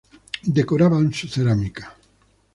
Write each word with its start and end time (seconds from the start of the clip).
Decoraban 0.47 1.13
su 1.13 1.27
cerámica. 1.29 1.95